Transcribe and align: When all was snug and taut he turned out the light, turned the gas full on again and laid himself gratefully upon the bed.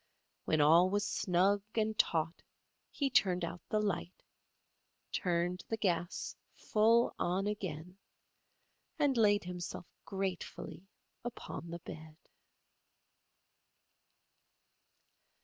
When 0.45 0.61
all 0.61 0.89
was 0.89 1.05
snug 1.05 1.61
and 1.75 1.95
taut 1.95 2.41
he 2.89 3.07
turned 3.11 3.45
out 3.45 3.61
the 3.69 3.79
light, 3.79 4.23
turned 5.11 5.63
the 5.69 5.77
gas 5.77 6.35
full 6.55 7.13
on 7.19 7.45
again 7.45 7.99
and 8.97 9.15
laid 9.15 9.43
himself 9.43 9.85
gratefully 10.03 10.87
upon 11.23 11.69
the 11.69 11.77
bed. 11.81 12.15